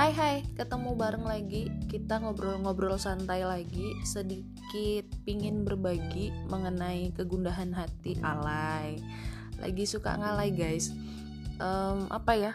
Hai 0.00 0.16
hai, 0.16 0.36
ketemu 0.56 0.96
bareng 0.96 1.28
lagi. 1.28 1.68
Kita 1.84 2.24
ngobrol-ngobrol 2.24 2.96
santai 2.96 3.44
lagi 3.44 3.92
Sedikit 4.00 5.04
pingin 5.28 5.60
berbagi 5.60 6.32
mengenai 6.48 7.12
kegundahan 7.12 7.68
hati 7.76 8.16
alay. 8.24 8.96
Lagi 9.60 9.84
suka 9.84 10.16
ngalay 10.16 10.56
guys. 10.56 10.88
Um, 11.60 12.08
Apa 12.08 12.32
ya? 12.32 12.52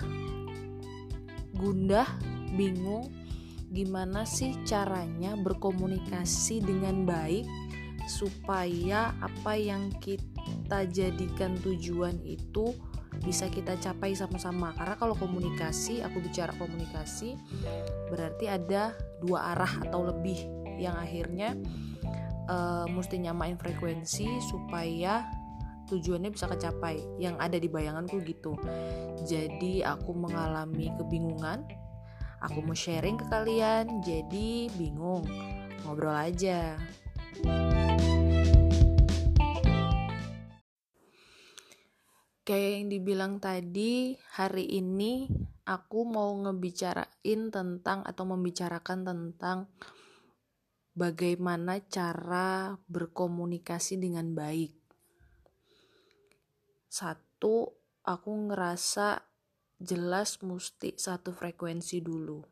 Gundah, 1.53 2.09
bingung 2.57 3.13
Gimana 3.69 4.25
sih 4.25 4.57
caranya 4.65 5.37
berkomunikasi 5.37 6.65
dengan 6.65 7.05
baik 7.05 7.45
Supaya 8.09 9.13
apa 9.21 9.53
yang 9.53 9.93
kita 10.01 10.89
jadikan 10.89 11.53
tujuan 11.61 12.17
itu 12.25 12.73
bisa 13.25 13.49
kita 13.49 13.75
capai 13.81 14.13
sama-sama. 14.13 14.71
Karena 14.77 14.95
kalau 14.95 15.17
komunikasi 15.17 16.05
aku 16.05 16.21
bicara 16.21 16.53
komunikasi 16.55 17.35
berarti 18.13 18.45
ada 18.47 18.93
dua 19.19 19.57
arah 19.57 19.81
atau 19.89 20.05
lebih 20.05 20.37
yang 20.77 20.93
akhirnya 20.95 21.57
uh, 22.47 22.85
mesti 22.85 23.17
nyamain 23.19 23.57
frekuensi 23.57 24.39
supaya 24.45 25.25
tujuannya 25.89 26.29
bisa 26.29 26.45
kecapai. 26.45 27.01
Yang 27.17 27.35
ada 27.41 27.57
di 27.57 27.67
bayanganku 27.67 28.21
gitu. 28.21 28.53
Jadi 29.25 29.81
aku 29.81 30.13
mengalami 30.13 30.93
kebingungan 30.95 31.65
aku 32.45 32.61
mau 32.61 32.77
sharing 32.77 33.17
ke 33.17 33.25
kalian 33.27 34.05
jadi 34.05 34.69
bingung. 34.77 35.25
Ngobrol 35.85 36.13
aja 36.13 36.77
kayak 42.45 42.71
yang 42.77 42.87
dibilang 42.93 43.33
tadi, 43.41 44.13
hari 44.37 44.69
ini 44.77 45.25
aku 45.65 46.05
mau 46.05 46.29
ngebicarain 46.45 47.41
tentang 47.49 48.05
atau 48.05 48.23
membicarakan 48.29 49.01
tentang 49.01 49.65
bagaimana 50.93 51.81
cara 51.89 52.77
berkomunikasi 52.85 53.97
dengan 53.97 54.37
baik. 54.37 54.77
Satu, 56.85 57.73
aku 58.05 58.31
ngerasa 58.53 59.25
jelas 59.81 60.37
mesti 60.45 60.93
satu 60.95 61.33
frekuensi 61.33 61.99
dulu. 62.05 62.45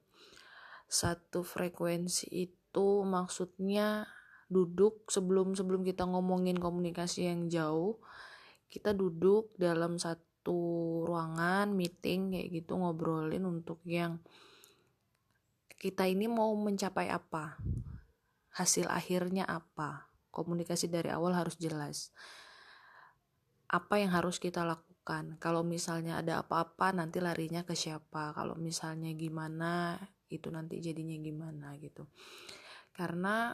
Satu 0.90 1.46
frekuensi 1.46 2.34
itu 2.34 3.06
maksudnya 3.06 4.10
duduk 4.50 5.06
sebelum 5.14 5.54
sebelum 5.54 5.86
kita 5.86 6.04
ngomongin 6.10 6.58
komunikasi 6.58 7.30
yang 7.30 7.48
jauh 7.48 8.02
kita 8.74 8.90
duduk 8.98 9.54
dalam 9.54 10.02
satu 10.02 11.06
ruangan 11.06 11.70
meeting 11.70 12.34
kayak 12.34 12.50
gitu 12.50 12.74
ngobrolin 12.74 13.46
untuk 13.46 13.78
yang 13.86 14.18
kita 15.78 16.10
ini 16.10 16.26
mau 16.26 16.50
mencapai 16.58 17.14
apa 17.14 17.62
hasil 18.54 18.88
akhirnya 18.88 19.44
apa. 19.50 20.10
Komunikasi 20.34 20.90
dari 20.90 21.14
awal 21.14 21.38
harus 21.38 21.58
jelas. 21.62 22.10
Apa 23.70 24.02
yang 24.02 24.14
harus 24.14 24.42
kita 24.42 24.66
lakukan? 24.66 25.38
Kalau 25.38 25.62
misalnya 25.62 26.22
ada 26.22 26.42
apa-apa 26.42 26.94
nanti 26.94 27.22
larinya 27.22 27.66
ke 27.66 27.78
siapa? 27.78 28.34
Kalau 28.34 28.58
misalnya 28.58 29.14
gimana 29.14 29.98
itu 30.30 30.50
nanti 30.50 30.82
jadinya 30.82 31.14
gimana 31.22 31.78
gitu. 31.78 32.10
Karena 32.94 33.54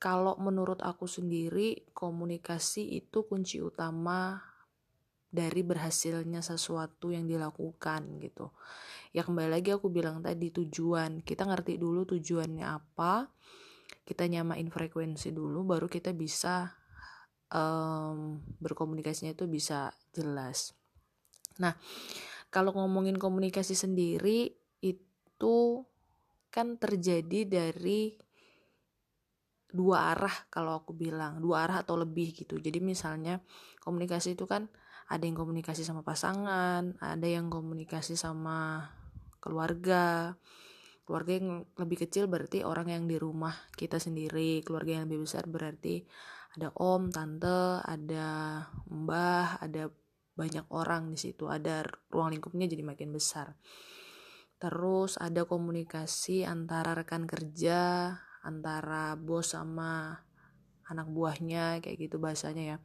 kalau 0.00 0.40
menurut 0.40 0.80
aku 0.80 1.04
sendiri 1.04 1.92
komunikasi 1.92 2.96
itu 2.96 3.28
kunci 3.28 3.60
utama 3.60 4.40
dari 5.28 5.60
berhasilnya 5.62 6.40
sesuatu 6.40 7.12
yang 7.12 7.28
dilakukan 7.28 8.18
gitu. 8.18 8.50
Ya 9.12 9.22
kembali 9.22 9.52
lagi 9.52 9.70
aku 9.76 9.92
bilang 9.92 10.24
tadi 10.24 10.48
tujuan. 10.50 11.20
Kita 11.20 11.44
ngerti 11.44 11.76
dulu 11.76 12.08
tujuannya 12.08 12.64
apa 12.64 13.28
kita 14.10 14.26
nyamain 14.26 14.66
frekuensi 14.66 15.30
dulu 15.30 15.62
baru 15.62 15.86
kita 15.86 16.10
bisa 16.10 16.72
um, 17.52 18.42
berkomunikasinya 18.58 19.36
itu 19.36 19.46
bisa 19.46 19.94
jelas. 20.10 20.74
Nah 21.62 21.76
kalau 22.50 22.74
ngomongin 22.74 23.20
komunikasi 23.20 23.78
sendiri 23.78 24.50
itu 24.82 25.56
kan 26.50 26.74
terjadi 26.74 27.46
dari 27.46 28.18
dua 29.70 30.14
arah 30.14 30.34
kalau 30.52 30.82
aku 30.82 30.92
bilang 30.94 31.38
dua 31.38 31.66
arah 31.66 31.82
atau 31.82 31.98
lebih 31.98 32.34
gitu. 32.34 32.58
Jadi 32.58 32.78
misalnya 32.82 33.40
komunikasi 33.82 34.34
itu 34.38 34.44
kan 34.44 34.68
ada 35.10 35.26
yang 35.26 35.34
komunikasi 35.34 35.82
sama 35.82 36.06
pasangan 36.06 36.94
ada 37.02 37.26
yang 37.26 37.50
komunikasi 37.50 38.14
sama 38.14 38.90
keluarga. 39.42 40.34
Keluarga 41.02 41.32
yang 41.42 41.66
lebih 41.74 42.06
kecil 42.06 42.30
berarti 42.30 42.62
orang 42.62 42.94
yang 42.94 43.04
di 43.10 43.18
rumah 43.18 43.54
kita 43.74 43.98
sendiri 43.98 44.62
keluarga 44.62 45.02
yang 45.02 45.10
lebih 45.10 45.26
besar 45.26 45.50
berarti 45.50 46.06
ada 46.54 46.70
om 46.78 47.10
tante 47.10 47.82
ada 47.82 48.62
mbah 48.86 49.58
ada 49.58 49.90
banyak 50.38 50.66
orang 50.70 51.12
di 51.12 51.18
situ. 51.18 51.50
Ada 51.50 51.84
ruang 52.08 52.30
lingkupnya 52.32 52.70
jadi 52.70 52.80
makin 52.86 53.10
besar. 53.10 53.58
Terus 54.60 55.16
ada 55.16 55.48
komunikasi 55.48 56.44
antara 56.44 56.92
rekan 56.92 57.24
kerja 57.24 58.12
antara 58.40 59.14
bos 59.16 59.52
sama 59.52 60.20
anak 60.90 61.06
buahnya 61.06 61.78
kayak 61.84 62.10
gitu 62.10 62.16
bahasanya 62.18 62.64
ya. 62.64 62.78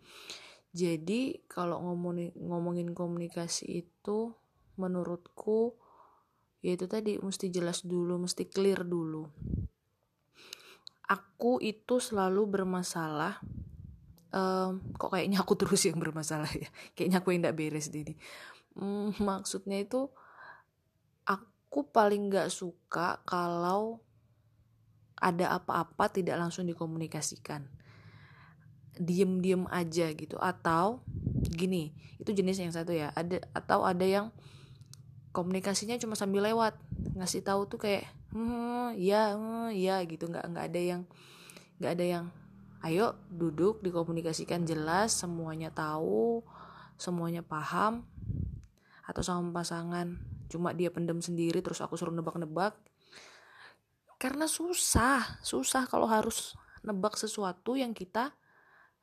Jadi 0.76 1.48
kalau 1.48 1.80
ngomongin 1.82 2.36
ngomongin 2.36 2.92
komunikasi 2.92 3.88
itu 3.88 4.36
menurutku 4.76 5.80
ya 6.60 6.76
itu 6.76 6.86
tadi 6.86 7.16
mesti 7.18 7.48
jelas 7.48 7.88
dulu 7.88 8.20
mesti 8.22 8.46
clear 8.52 8.84
dulu. 8.84 9.26
Aku 11.06 11.62
itu 11.62 12.02
selalu 12.02 12.50
bermasalah 12.50 13.40
um, 14.36 14.84
kok 15.00 15.16
kayaknya 15.16 15.40
aku 15.42 15.54
terus 15.56 15.82
yang 15.88 15.98
bermasalah 15.98 16.52
ya? 16.52 16.70
Kayaknya 16.94 17.18
aku 17.24 17.30
yang 17.32 17.42
tidak 17.48 17.58
beres 17.58 17.88
ini. 17.90 18.14
Hmm, 18.76 19.16
maksudnya 19.24 19.80
itu 19.80 20.12
aku 21.24 21.88
paling 21.90 22.28
nggak 22.28 22.52
suka 22.52 23.24
kalau 23.24 24.05
ada 25.20 25.56
apa-apa 25.56 26.12
tidak 26.12 26.40
langsung 26.40 26.68
dikomunikasikan. 26.68 27.68
Diem-diem 28.96 29.68
aja 29.72 30.12
gitu. 30.16 30.40
Atau 30.40 31.04
gini 31.52 31.96
itu 32.20 32.32
jenis 32.32 32.60
yang 32.60 32.72
satu 32.72 32.92
ya. 32.96 33.12
Ada 33.16 33.44
atau 33.52 33.84
ada 33.84 34.04
yang 34.04 34.32
komunikasinya 35.36 36.00
cuma 36.00 36.16
sambil 36.16 36.46
lewat. 36.46 36.76
Ngasih 37.16 37.44
tahu 37.44 37.68
tuh 37.68 37.80
kayak 37.80 38.08
hmm, 38.32 38.96
ya 38.96 39.36
hmm, 39.36 39.76
ya 39.76 40.00
gitu. 40.08 40.32
Nggak 40.32 40.46
nggak 40.52 40.66
ada 40.72 40.82
yang 40.82 41.02
nggak 41.80 41.92
ada 41.92 42.06
yang 42.06 42.26
ayo 42.86 43.18
duduk 43.34 43.82
dikomunikasikan 43.82 44.62
jelas 44.64 45.12
semuanya 45.18 45.74
tahu 45.74 46.46
semuanya 47.02 47.42
paham 47.42 48.06
atau 49.10 49.22
sama 49.26 49.50
pasangan 49.50 50.22
cuma 50.48 50.70
dia 50.72 50.94
pendem 50.94 51.18
sendiri 51.18 51.66
terus 51.66 51.82
aku 51.82 51.98
suruh 51.98 52.14
nebak-nebak 52.14 52.78
karena 54.26 54.50
susah 54.50 55.38
susah 55.46 55.86
kalau 55.86 56.10
harus 56.10 56.58
nebak 56.82 57.14
sesuatu 57.14 57.78
yang 57.78 57.94
kita 57.94 58.34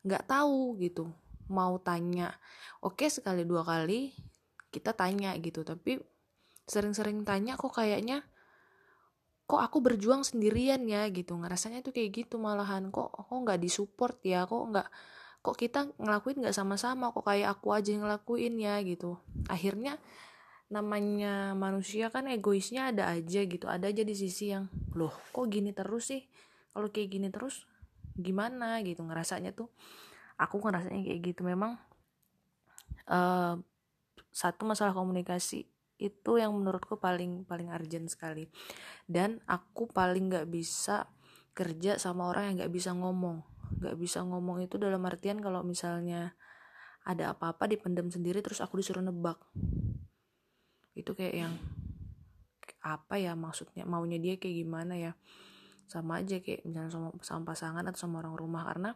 nggak 0.03 0.27
tahu 0.27 0.75
gitu. 0.83 1.15
Mau 1.47 1.78
tanya 1.78 2.34
oke 2.83 3.06
sekali 3.06 3.47
dua 3.47 3.62
kali 3.62 4.11
kita 4.75 4.91
tanya 4.99 5.31
gitu. 5.38 5.62
Tapi 5.62 6.03
sering-sering 6.66 7.22
tanya 7.22 7.55
kok 7.55 7.71
kayaknya 7.71 8.27
kok 9.47 9.62
aku 9.62 9.78
berjuang 9.78 10.27
sendirian 10.27 10.82
ya? 10.91 11.06
gitu. 11.15 11.38
Ngerasanya 11.38 11.87
tuh 11.87 11.94
kayak 11.94 12.27
gitu 12.27 12.43
malahan. 12.43 12.91
Kok 12.91 13.31
kok 13.31 13.38
nggak 13.47 13.62
disupport 13.62 14.19
ya? 14.27 14.43
Kok 14.50 14.75
nggak 14.75 14.88
kok 15.38 15.55
kita 15.55 15.87
ngelakuin 16.03 16.43
nggak 16.43 16.56
sama-sama? 16.59 17.15
Kok 17.15 17.22
kayak 17.22 17.62
aku 17.62 17.71
aja 17.71 17.94
yang 17.94 18.11
ngelakuin 18.11 18.59
ya? 18.59 18.82
gitu. 18.82 19.23
Akhirnya 19.47 20.02
namanya 20.67 21.55
manusia 21.55 22.11
kan 22.11 22.26
egoisnya 22.26 22.91
ada 22.91 23.06
aja 23.14 23.47
gitu. 23.47 23.70
Ada 23.70 23.94
aja 23.94 24.02
di 24.02 24.19
sisi 24.19 24.50
yang 24.50 24.67
loh 24.97 25.12
kok 25.33 25.47
gini 25.49 25.73
terus 25.73 26.12
sih? 26.12 26.23
Kalau 26.73 26.89
kayak 26.89 27.09
gini 27.12 27.29
terus 27.29 27.69
gimana 28.17 28.81
gitu 28.85 29.05
ngerasanya 29.05 29.53
tuh? 29.53 29.69
Aku 30.41 30.61
ngerasanya 30.61 31.05
kayak 31.05 31.21
gitu. 31.33 31.44
Memang 31.44 31.77
uh, 33.09 33.56
satu 34.33 34.62
masalah 34.65 34.97
komunikasi 34.97 35.69
itu 36.03 36.33
yang 36.35 36.50
menurutku 36.56 36.99
paling 36.99 37.44
paling 37.47 37.71
urgent 37.71 38.09
sekali. 38.09 38.49
Dan 39.05 39.39
aku 39.47 39.87
paling 39.91 40.33
nggak 40.33 40.49
bisa 40.49 41.06
kerja 41.53 42.00
sama 42.00 42.33
orang 42.33 42.53
yang 42.53 42.55
nggak 42.65 42.75
bisa 42.75 42.91
ngomong. 42.97 43.45
Nggak 43.79 43.97
bisa 44.00 44.25
ngomong 44.25 44.65
itu 44.65 44.81
dalam 44.81 45.05
artian 45.05 45.38
kalau 45.38 45.61
misalnya 45.62 46.33
ada 47.03 47.35
apa-apa 47.35 47.67
dipendam 47.67 48.09
sendiri 48.09 48.41
terus 48.41 48.62
aku 48.62 48.79
disuruh 48.81 49.03
nebak. 49.03 49.38
Itu 50.97 51.17
kayak 51.17 51.35
yang 51.35 51.55
apa 52.82 53.17
ya 53.17 53.38
maksudnya 53.38 53.87
maunya 53.87 54.19
dia 54.19 54.37
kayak 54.37 54.56
gimana 54.67 54.94
ya. 54.99 55.12
Sama 55.87 56.20
aja 56.20 56.43
kayak 56.43 56.67
misalnya 56.67 56.90
sama, 56.90 57.08
sama 57.23 57.43
pasangan 57.55 57.84
atau 57.87 58.00
sama 58.00 58.20
orang 58.20 58.34
rumah 58.34 58.62
karena 58.67 58.90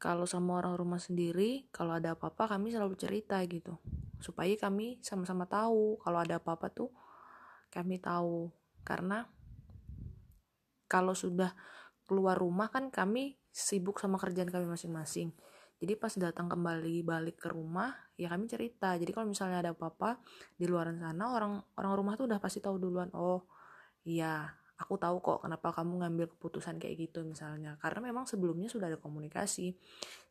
kalau 0.00 0.24
sama 0.24 0.56
orang 0.60 0.76
rumah 0.76 1.00
sendiri 1.00 1.68
kalau 1.72 1.96
ada 1.96 2.16
apa-apa 2.16 2.56
kami 2.56 2.72
selalu 2.72 2.96
cerita 2.96 3.40
gitu. 3.48 3.80
Supaya 4.20 4.52
kami 4.60 5.00
sama-sama 5.00 5.48
tahu 5.48 5.96
kalau 6.00 6.18
ada 6.20 6.38
apa-apa 6.38 6.68
tuh 6.68 6.92
kami 7.72 7.96
tahu. 8.00 8.52
Karena 8.84 9.28
kalau 10.88 11.16
sudah 11.16 11.52
keluar 12.04 12.36
rumah 12.36 12.68
kan 12.68 12.90
kami 12.90 13.38
sibuk 13.50 14.02
sama 14.02 14.18
kerjaan 14.18 14.50
kami 14.50 14.66
masing-masing 14.66 15.30
jadi 15.80 15.96
pas 15.96 16.12
datang 16.20 16.52
kembali 16.52 17.00
balik 17.00 17.40
ke 17.40 17.48
rumah 17.48 17.96
ya 18.20 18.28
kami 18.28 18.44
cerita. 18.44 18.92
Jadi 19.00 19.16
kalau 19.16 19.32
misalnya 19.32 19.64
ada 19.64 19.72
apa-apa 19.72 20.20
di 20.60 20.68
luar 20.68 20.92
sana 20.92 21.32
orang 21.32 21.56
orang 21.80 21.92
rumah 21.96 22.12
tuh 22.20 22.28
udah 22.28 22.36
pasti 22.36 22.60
tahu 22.60 22.76
duluan 22.76 23.08
oh 23.16 23.48
iya 24.04 24.44
aku 24.76 25.00
tahu 25.00 25.24
kok 25.24 25.44
kenapa 25.44 25.72
kamu 25.72 26.04
ngambil 26.04 26.26
keputusan 26.36 26.76
kayak 26.76 27.08
gitu 27.08 27.24
misalnya. 27.24 27.80
Karena 27.80 28.12
memang 28.12 28.28
sebelumnya 28.28 28.68
sudah 28.68 28.92
ada 28.92 29.00
komunikasi. 29.00 29.72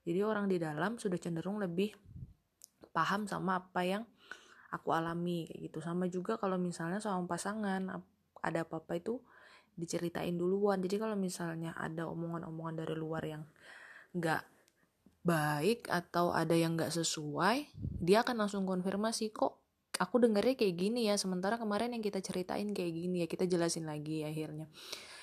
Jadi 0.06 0.20
orang 0.22 0.46
di 0.46 0.62
dalam 0.62 1.02
sudah 1.02 1.18
cenderung 1.18 1.58
lebih 1.58 1.98
paham 2.94 3.26
sama 3.26 3.58
apa 3.58 3.82
yang 3.82 4.06
aku 4.70 4.94
alami 4.94 5.50
kayak 5.50 5.74
gitu. 5.74 5.82
Sama 5.82 6.06
juga 6.14 6.38
kalau 6.38 6.62
misalnya 6.62 7.02
sama 7.02 7.26
pasangan 7.26 7.90
ada 8.46 8.60
apa-apa 8.62 9.02
itu 9.02 9.18
diceritain 9.74 10.38
duluan. 10.38 10.78
Jadi 10.78 11.02
kalau 11.02 11.18
misalnya 11.18 11.74
ada 11.74 12.06
omongan-omongan 12.06 12.86
dari 12.86 12.94
luar 12.94 13.26
yang 13.26 13.42
nggak 14.14 14.59
baik 15.24 15.92
atau 15.92 16.32
ada 16.32 16.56
yang 16.56 16.80
nggak 16.80 16.96
sesuai 16.96 17.68
dia 18.00 18.24
akan 18.24 18.48
langsung 18.48 18.64
konfirmasi 18.64 19.36
kok 19.36 19.60
aku 20.00 20.24
dengarnya 20.24 20.56
kayak 20.56 20.76
gini 20.80 21.12
ya? 21.12 21.20
Sementara 21.20 21.60
kemarin 21.60 21.92
yang 21.92 22.02
kita 22.02 22.24
ceritain 22.24 22.72
kayak 22.72 22.94
gini 22.96 23.16
ya 23.22 23.28
kita 23.28 23.46
jelasin 23.46 23.86
lagi 23.86 24.24
akhirnya. 24.24 24.72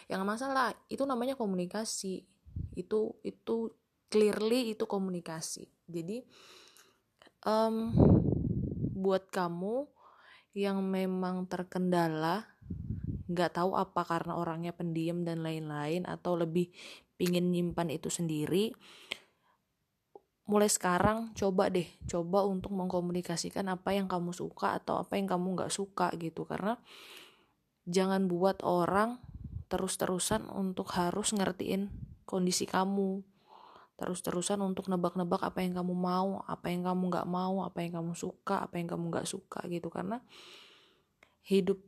Yang 0.06 0.22
masalah 0.22 0.76
itu 0.93 1.02
namanya 1.08 1.34
komunikasi. 1.34 2.28
Itu 2.76 3.16
itu 3.25 3.72
clearly 4.12 4.76
itu 4.76 4.84
komunikasi. 4.84 5.66
Jadi 5.88 6.22
um, 7.49 7.96
buat 8.94 9.32
kamu 9.32 9.88
yang 10.56 10.84
memang 10.84 11.49
terkendala 11.49 12.49
nggak 13.26 13.58
tahu 13.58 13.75
apa 13.75 14.06
karena 14.06 14.38
orangnya 14.38 14.72
pendiam 14.72 15.26
dan 15.26 15.42
lain-lain 15.42 16.06
atau 16.06 16.38
lebih 16.38 16.70
pingin 17.19 17.50
nyimpan 17.50 17.90
itu 17.90 18.06
sendiri 18.06 18.70
mulai 20.46 20.70
sekarang 20.70 21.34
coba 21.34 21.66
deh 21.69 21.87
coba 22.06 22.46
untuk 22.46 22.70
mengkomunikasikan 22.70 23.66
apa 23.66 23.98
yang 23.98 24.06
kamu 24.06 24.31
suka 24.31 24.78
atau 24.78 25.02
apa 25.02 25.19
yang 25.19 25.26
kamu 25.26 25.58
nggak 25.58 25.75
suka 25.75 26.14
gitu. 26.16 26.46
Karena 26.46 26.78
jangan 27.87 28.31
buat 28.31 28.62
orang 28.62 29.19
terus-terusan 29.66 30.46
untuk 30.46 30.94
harus 30.94 31.34
ngertiin 31.34 31.90
kondisi 32.22 32.64
kamu. 32.64 33.26
Terus-terusan 33.96 34.62
untuk 34.62 34.87
nebak-nebak 34.87 35.43
apa 35.43 35.66
yang 35.66 35.82
kamu 35.82 35.94
mau 35.98 36.44
apa 36.46 36.70
yang 36.70 36.87
kamu 36.87 37.02
nggak 37.10 37.26
mau 37.26 37.66
apa 37.66 37.82
yang 37.82 37.99
kamu 37.99 38.12
suka 38.14 38.62
apa 38.62 38.78
yang 38.78 38.87
kamu 38.87 39.04
nggak 39.10 39.26
suka 39.26 39.66
gitu. 39.66 39.90
Karena 39.90 40.22
hidup 41.42 41.82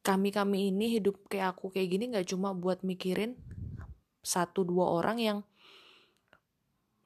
kami-kami 0.00 0.72
ini 0.72 0.96
hidup 0.96 1.20
kayak 1.28 1.52
aku 1.58 1.68
kayak 1.68 1.92
gini 1.92 2.08
nggak 2.16 2.32
cuma 2.32 2.56
buat 2.56 2.80
mikirin 2.80 3.36
satu 4.24 4.64
dua 4.64 4.88
orang 4.88 5.20
yang 5.20 5.38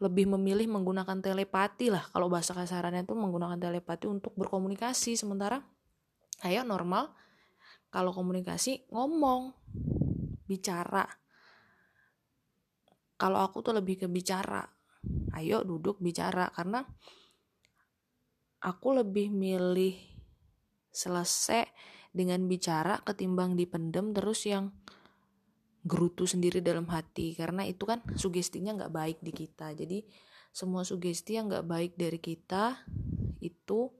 lebih 0.04 0.28
memilih 0.36 0.68
menggunakan 0.68 1.24
telepati 1.24 1.88
lah. 1.88 2.04
Kalau 2.12 2.28
bahasa 2.28 2.52
kasarannya 2.52 3.08
itu 3.08 3.16
menggunakan 3.16 3.56
telepati 3.56 4.04
untuk 4.04 4.36
berkomunikasi 4.36 5.16
sementara. 5.16 5.64
Ayo 6.44 6.60
normal 6.60 7.16
kalau 7.88 8.12
komunikasi 8.12 8.84
ngomong 8.92 9.56
bicara. 10.44 11.08
Kalau 13.16 13.40
aku 13.40 13.64
tuh 13.64 13.72
lebih 13.72 14.04
ke 14.04 14.06
bicara 14.10 14.74
ayo 15.36 15.64
duduk 15.64 16.00
bicara. 16.00 16.48
Karena 16.52 16.84
aku 18.64 18.88
lebih 19.00 19.32
milih 19.32 19.96
selesai 20.94 21.68
dengan 22.14 22.46
bicara 22.46 23.02
ketimbang 23.02 23.58
dipendem 23.58 24.14
terus 24.14 24.46
yang 24.46 24.70
gerutu 25.84 26.24
sendiri 26.24 26.64
dalam 26.64 26.88
hati 26.88 27.36
karena 27.36 27.68
itu 27.68 27.84
kan 27.84 28.00
sugestinya 28.16 28.72
nggak 28.74 28.92
baik 28.92 29.18
di 29.20 29.32
kita. 29.36 29.76
Jadi 29.76 30.02
semua 30.48 30.82
sugesti 30.82 31.36
yang 31.36 31.52
nggak 31.52 31.66
baik 31.68 31.92
dari 32.00 32.16
kita 32.16 32.80
itu 33.44 33.92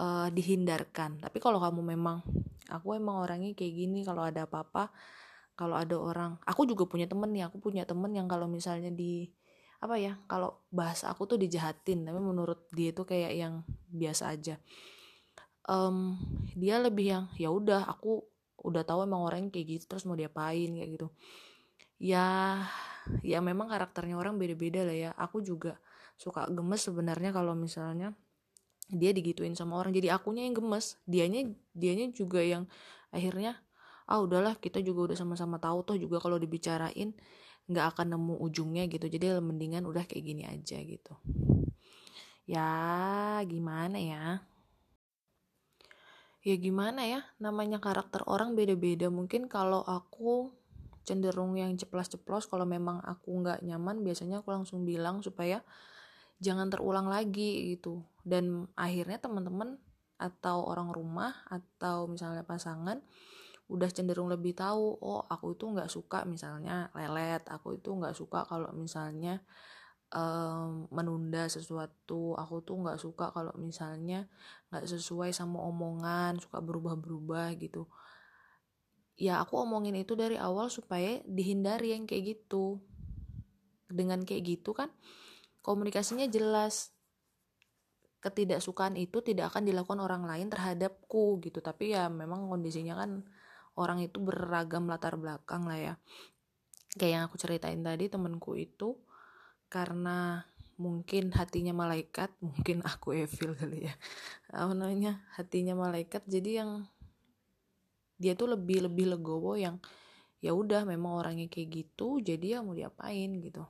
uh, 0.00 0.28
dihindarkan. 0.32 1.20
Tapi 1.20 1.38
kalau 1.38 1.60
kamu 1.60 1.92
memang 1.96 2.24
aku 2.72 2.96
emang 2.96 3.22
orangnya 3.22 3.52
kayak 3.52 3.74
gini 3.76 4.02
kalau 4.02 4.26
ada 4.26 4.48
apa-apa 4.48 4.90
kalau 5.56 5.78
ada 5.78 5.96
orang 5.96 6.36
aku 6.44 6.68
juga 6.68 6.84
punya 6.84 7.08
temen 7.08 7.32
nih 7.32 7.48
aku 7.48 7.62
punya 7.62 7.88
temen 7.88 8.12
yang 8.12 8.28
kalau 8.28 8.44
misalnya 8.50 8.92
di 8.92 9.30
apa 9.80 9.96
ya 9.96 10.20
kalau 10.28 10.66
bahasa 10.72 11.08
aku 11.12 11.24
tuh 11.28 11.38
dijahatin 11.40 12.04
tapi 12.04 12.20
menurut 12.20 12.68
dia 12.72 12.90
itu 12.92 13.02
kayak 13.04 13.32
yang 13.36 13.54
biasa 13.92 14.32
aja. 14.32 14.56
Um, 15.66 16.14
dia 16.54 16.78
lebih 16.78 17.06
yang 17.10 17.24
ya 17.34 17.50
udah 17.50 17.90
aku 17.90 18.22
udah 18.66 18.82
tahu 18.82 19.06
emang 19.06 19.22
orangnya 19.22 19.54
kayak 19.54 19.66
gitu 19.78 19.84
terus 19.86 20.04
mau 20.04 20.18
diapain 20.18 20.70
kayak 20.74 20.90
gitu. 20.98 21.08
Ya 22.02 22.60
ya 23.22 23.38
memang 23.38 23.70
karakternya 23.70 24.18
orang 24.18 24.36
beda-beda 24.36 24.82
lah 24.82 24.96
ya. 24.96 25.10
Aku 25.14 25.40
juga 25.40 25.78
suka 26.18 26.50
gemes 26.50 26.82
sebenarnya 26.82 27.30
kalau 27.30 27.54
misalnya 27.54 28.12
dia 28.90 29.14
digituin 29.14 29.54
sama 29.54 29.78
orang. 29.78 29.94
Jadi 29.94 30.10
akunya 30.10 30.42
yang 30.44 30.58
gemes 30.58 30.98
dianya 31.06 31.46
dianya 31.72 32.10
juga 32.10 32.42
yang 32.42 32.66
akhirnya 33.14 33.58
ah 34.06 34.22
udahlah 34.22 34.58
kita 34.58 34.82
juga 34.82 35.12
udah 35.12 35.16
sama-sama 35.18 35.58
tahu 35.58 35.82
toh 35.82 35.96
juga 35.98 36.22
kalau 36.22 36.38
dibicarain 36.38 37.14
nggak 37.66 37.86
akan 37.94 38.18
nemu 38.18 38.34
ujungnya 38.42 38.84
gitu. 38.90 39.06
Jadi 39.06 39.38
mendingan 39.38 39.86
udah 39.86 40.06
kayak 40.06 40.24
gini 40.26 40.42
aja 40.46 40.78
gitu. 40.82 41.14
Ya 42.46 42.70
gimana 43.42 43.98
ya 43.98 44.24
ya 46.46 46.54
gimana 46.54 47.02
ya 47.02 47.26
namanya 47.42 47.82
karakter 47.82 48.22
orang 48.30 48.54
beda-beda. 48.54 49.10
Mungkin 49.10 49.50
kalau 49.50 49.82
aku 49.82 50.54
cenderung 51.02 51.58
yang 51.58 51.74
ceplos-ceplos 51.74 52.46
kalau 52.46 52.62
memang 52.62 53.02
aku 53.02 53.42
nggak 53.42 53.66
nyaman 53.66 54.06
biasanya 54.06 54.46
aku 54.46 54.54
langsung 54.54 54.86
bilang 54.86 55.26
supaya 55.26 55.66
jangan 56.38 56.70
terulang 56.70 57.10
lagi 57.10 57.74
gitu. 57.74 58.06
Dan 58.22 58.70
akhirnya 58.78 59.18
teman-teman 59.18 59.82
atau 60.22 60.70
orang 60.70 60.94
rumah 60.94 61.34
atau 61.50 62.06
misalnya 62.06 62.46
pasangan 62.46 63.02
udah 63.66 63.90
cenderung 63.90 64.30
lebih 64.30 64.54
tahu 64.54 65.02
oh 65.02 65.26
aku 65.26 65.58
itu 65.58 65.66
nggak 65.66 65.90
suka 65.90 66.22
misalnya 66.22 66.86
lelet 66.94 67.42
aku 67.50 67.82
itu 67.82 67.90
nggak 67.90 68.14
suka 68.14 68.46
kalau 68.46 68.70
misalnya 68.72 69.42
menunda 70.88 71.44
sesuatu 71.50 72.32
aku 72.40 72.64
tuh 72.64 72.76
nggak 72.80 73.00
suka 73.00 73.28
kalau 73.36 73.52
misalnya 73.60 74.24
nggak 74.72 74.88
sesuai 74.88 75.34
sama 75.36 75.60
omongan 75.60 76.40
suka 76.40 76.64
berubah-berubah 76.64 77.52
gitu. 77.60 77.84
Ya 79.16 79.40
aku 79.40 79.60
omongin 79.60 79.96
itu 79.96 80.12
dari 80.12 80.36
awal 80.36 80.68
supaya 80.68 81.20
dihindari 81.24 81.96
yang 81.96 82.04
kayak 82.08 82.36
gitu. 82.36 82.80
Dengan 83.86 84.24
kayak 84.24 84.42
gitu 84.44 84.72
kan 84.72 84.88
komunikasinya 85.60 86.28
jelas. 86.28 86.92
Ketidaksukaan 88.20 88.96
itu 88.98 89.22
tidak 89.22 89.54
akan 89.54 89.68
dilakukan 89.68 90.00
orang 90.00 90.24
lain 90.24 90.48
terhadapku 90.48 91.38
gitu. 91.44 91.60
Tapi 91.60 91.92
ya 91.92 92.08
memang 92.08 92.48
kondisinya 92.48 92.96
kan 92.98 93.22
orang 93.76 94.00
itu 94.00 94.18
beragam 94.18 94.88
latar 94.88 95.20
belakang 95.20 95.68
lah 95.68 95.78
ya. 95.78 95.94
Kayak 96.96 97.12
yang 97.12 97.24
aku 97.28 97.36
ceritain 97.36 97.80
tadi 97.84 98.08
temenku 98.08 98.56
itu 98.56 98.96
karena 99.76 100.48
mungkin 100.80 101.36
hatinya 101.36 101.76
malaikat 101.76 102.32
mungkin 102.40 102.80
aku 102.80 103.12
evil 103.12 103.52
kali 103.52 103.92
ya. 103.92 103.94
Apa 104.48 104.72
namanya? 104.72 105.20
Hatinya 105.36 105.76
malaikat. 105.76 106.24
Jadi 106.24 106.64
yang 106.64 106.88
dia 108.16 108.32
tuh 108.32 108.56
lebih 108.56 108.88
lebih 108.88 109.12
legowo 109.12 109.60
yang 109.60 109.76
ya 110.40 110.56
udah 110.56 110.88
memang 110.88 111.20
orangnya 111.20 111.52
kayak 111.52 111.84
gitu 111.84 112.20
jadi 112.24 112.56
ya 112.56 112.58
mau 112.64 112.72
diapain 112.72 113.28
gitu. 113.44 113.68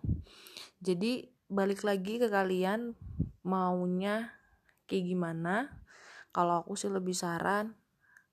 Jadi 0.79 1.27
balik 1.51 1.83
lagi 1.83 2.23
ke 2.23 2.31
kalian 2.31 2.95
maunya 3.43 4.31
kayak 4.87 5.11
gimana? 5.11 5.83
Kalau 6.31 6.63
aku 6.63 6.79
sih 6.79 6.87
lebih 6.87 7.19
saran 7.19 7.75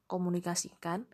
komunikasikan 0.05 1.09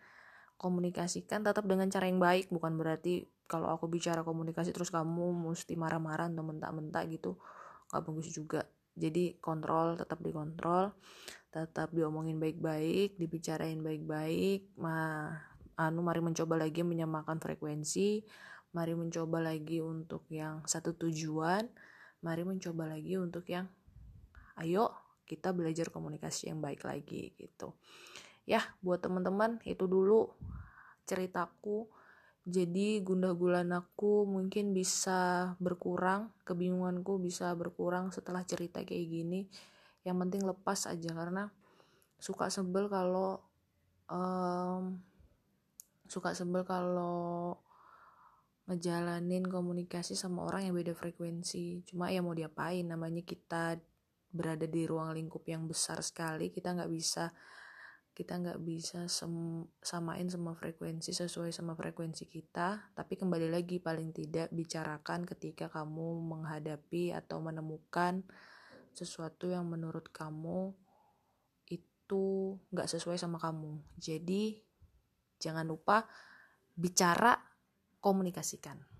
komunikasikan 0.59 1.41
tetap 1.41 1.63
dengan 1.63 1.87
cara 1.87 2.11
yang 2.11 2.19
baik 2.19 2.51
bukan 2.51 2.75
berarti 2.75 3.23
kalau 3.47 3.71
aku 3.71 3.87
bicara 3.87 4.21
komunikasi 4.21 4.75
terus 4.75 4.91
kamu 4.91 5.31
mesti 5.31 5.73
marah-marah 5.79 6.27
atau 6.27 6.43
mentak-mentak 6.43 7.07
gitu 7.09 7.39
nggak 7.89 8.03
bagus 8.05 8.27
juga. 8.29 8.61
Jadi 8.99 9.39
kontrol 9.39 9.95
tetap 9.95 10.19
dikontrol 10.19 10.91
tetap 11.49 11.89
diomongin 11.89 12.37
baik-baik 12.37 13.17
dibicarain 13.17 13.81
baik-baik 13.81 14.69
ma 14.77 15.33
anu 15.81 16.05
mari 16.05 16.21
mencoba 16.21 16.61
lagi 16.61 16.85
menyamakan 16.85 17.41
frekuensi 17.41 18.21
mari 18.69 18.93
mencoba 18.93 19.41
lagi 19.41 19.81
untuk 19.81 20.29
yang 20.29 20.61
satu 20.69 20.93
tujuan 20.93 21.65
mari 22.21 22.45
mencoba 22.45 22.85
lagi 22.85 23.17
untuk 23.17 23.49
yang 23.49 23.65
ayo 24.61 24.93
kita 25.25 25.49
belajar 25.49 25.89
komunikasi 25.89 26.53
yang 26.53 26.61
baik 26.61 26.85
lagi 26.85 27.33
gitu 27.33 27.73
ya 28.49 28.65
buat 28.81 28.97
teman-teman 29.05 29.61
itu 29.69 29.85
dulu 29.85 30.33
ceritaku. 31.05 31.85
Jadi 32.49 33.05
gundah 33.05 33.37
gulanaku 33.37 34.25
mungkin 34.25 34.73
bisa 34.73 35.53
berkurang 35.61 36.33
kebingunganku 36.41 37.21
bisa 37.21 37.53
berkurang 37.53 38.09
setelah 38.09 38.41
cerita 38.41 38.81
kayak 38.81 39.05
gini. 39.05 39.45
Yang 40.01 40.17
penting 40.25 40.41
lepas 40.49 40.89
aja 40.89 41.13
karena 41.13 41.53
suka 42.17 42.49
sebel 42.49 42.89
kalau 42.89 43.37
um, 44.09 44.97
suka 46.09 46.33
sebel 46.33 46.65
kalau 46.65 47.61
ngejalanin 48.65 49.45
komunikasi 49.45 50.17
sama 50.17 50.49
orang 50.49 50.65
yang 50.65 50.73
beda 50.73 50.97
frekuensi. 50.97 51.85
Cuma 51.85 52.09
ya 52.09 52.25
mau 52.25 52.33
diapain 52.33 52.81
namanya 52.81 53.21
kita 53.21 53.77
berada 54.33 54.65
di 54.65 54.89
ruang 54.89 55.13
lingkup 55.13 55.41
yang 55.49 55.65
besar 55.65 56.05
sekali 56.05 56.53
kita 56.53 56.77
nggak 56.77 56.91
bisa 56.93 57.33
kita 58.19 58.35
nggak 58.35 58.59
bisa 58.59 59.07
sem 59.07 59.63
samain 59.79 60.27
semua 60.27 60.51
frekuensi 60.51 61.15
sesuai 61.15 61.55
sama 61.55 61.71
frekuensi 61.79 62.27
kita 62.27 62.91
tapi 62.91 63.15
kembali 63.15 63.47
lagi 63.47 63.79
paling 63.79 64.11
tidak 64.11 64.51
bicarakan 64.51 65.23
ketika 65.23 65.71
kamu 65.71 66.19
menghadapi 66.27 67.15
atau 67.15 67.39
menemukan 67.39 68.27
sesuatu 68.91 69.47
yang 69.47 69.63
menurut 69.71 70.11
kamu 70.11 70.75
itu 71.71 72.57
nggak 72.75 72.89
sesuai 72.91 73.15
sama 73.15 73.39
kamu. 73.39 73.79
Jadi 73.95 74.59
jangan 75.39 75.63
lupa 75.63 76.03
bicara 76.75 77.39
komunikasikan 78.03 78.98